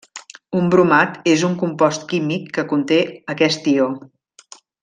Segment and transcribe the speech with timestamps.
[0.59, 3.01] Un bromat és un compost químic que conté
[3.37, 3.91] aquest ió.